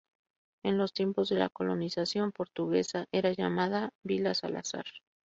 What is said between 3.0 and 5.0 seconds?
era llamada Vila Salazar.